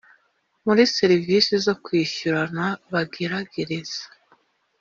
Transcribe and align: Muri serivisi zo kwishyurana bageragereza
Muri 0.65 0.81
serivisi 0.97 1.53
zo 1.65 1.73
kwishyurana 1.83 2.65
bageragereza 2.93 4.01